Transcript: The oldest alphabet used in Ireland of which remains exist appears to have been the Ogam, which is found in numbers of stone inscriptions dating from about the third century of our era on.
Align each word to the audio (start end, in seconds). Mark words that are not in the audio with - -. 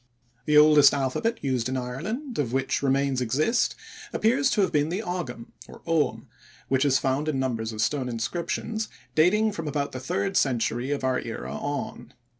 The 0.45 0.57
oldest 0.57 0.95
alphabet 0.95 1.43
used 1.43 1.69
in 1.69 1.77
Ireland 1.77 2.39
of 2.39 2.51
which 2.53 2.81
remains 2.81 3.21
exist 3.21 3.75
appears 4.11 4.49
to 4.49 4.61
have 4.61 4.71
been 4.71 4.89
the 4.89 5.03
Ogam, 5.03 5.45
which 6.69 6.85
is 6.85 6.97
found 6.97 7.27
in 7.29 7.37
numbers 7.39 7.71
of 7.71 7.81
stone 7.81 8.09
inscriptions 8.09 8.89
dating 9.13 9.51
from 9.51 9.67
about 9.67 9.91
the 9.91 9.99
third 9.99 10.37
century 10.37 10.89
of 10.89 11.03
our 11.03 11.19
era 11.19 11.53
on. 11.55 12.13